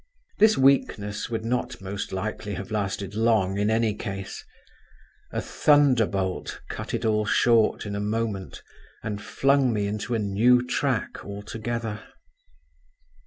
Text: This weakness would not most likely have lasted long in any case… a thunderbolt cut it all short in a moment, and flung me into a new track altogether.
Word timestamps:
This 0.39 0.57
weakness 0.57 1.29
would 1.29 1.45
not 1.45 1.79
most 1.79 2.11
likely 2.11 2.55
have 2.55 2.71
lasted 2.71 3.13
long 3.13 3.59
in 3.59 3.69
any 3.69 3.93
case… 3.93 4.43
a 5.31 5.39
thunderbolt 5.39 6.59
cut 6.69 6.95
it 6.95 7.05
all 7.05 7.23
short 7.23 7.85
in 7.85 7.95
a 7.95 7.99
moment, 7.99 8.63
and 9.03 9.21
flung 9.21 9.71
me 9.71 9.85
into 9.85 10.15
a 10.15 10.17
new 10.17 10.65
track 10.65 11.23
altogether. 11.23 12.01